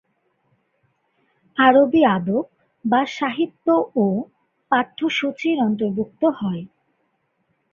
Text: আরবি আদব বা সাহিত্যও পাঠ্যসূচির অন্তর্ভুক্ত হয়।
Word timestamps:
আরবি 1.57 2.01
আদব 2.15 2.45
বা 2.85 3.01
সাহিত্যও 3.11 4.07
পাঠ্যসূচির 4.71 5.57
অন্তর্ভুক্ত 5.61 6.21
হয়। 6.39 6.63